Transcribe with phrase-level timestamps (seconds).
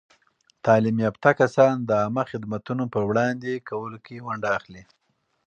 [0.65, 4.83] تعلیم یافته کسان د عامه خدمتونو په وړاندې کولو کې ونډه اخلي.